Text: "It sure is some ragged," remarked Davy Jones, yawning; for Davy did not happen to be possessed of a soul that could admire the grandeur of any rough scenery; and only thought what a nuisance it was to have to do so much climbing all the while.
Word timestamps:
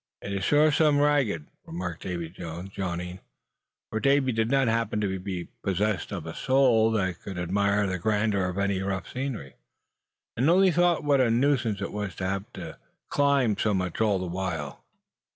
"It 0.23 0.41
sure 0.41 0.69
is 0.69 0.77
some 0.77 0.97
ragged," 0.99 1.45
remarked 1.63 2.01
Davy 2.01 2.27
Jones, 2.31 2.75
yawning; 2.75 3.19
for 3.91 3.99
Davy 3.99 4.31
did 4.31 4.49
not 4.49 4.67
happen 4.67 4.99
to 4.99 5.19
be 5.19 5.49
possessed 5.61 6.11
of 6.11 6.25
a 6.25 6.33
soul 6.33 6.89
that 6.93 7.21
could 7.21 7.37
admire 7.37 7.85
the 7.85 7.99
grandeur 7.99 8.45
of 8.49 8.57
any 8.57 8.81
rough 8.81 9.07
scenery; 9.11 9.57
and 10.35 10.49
only 10.49 10.71
thought 10.71 11.03
what 11.03 11.21
a 11.21 11.29
nuisance 11.29 11.81
it 11.81 11.91
was 11.93 12.15
to 12.15 12.27
have 12.27 12.51
to 12.53 12.61
do 12.61 12.61
so 12.61 12.69
much 12.69 12.79
climbing 13.09 14.01
all 14.01 14.17
the 14.17 14.25
while. 14.25 14.83